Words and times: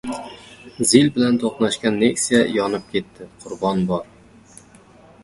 “Zil” 0.91 1.11
bilan 1.17 1.35
to‘qnashgan 1.43 1.99
Nexia 2.03 2.39
yonib 2.53 2.87
ketdi. 2.95 3.29
Qurbon 3.45 3.85
bor 3.93 4.03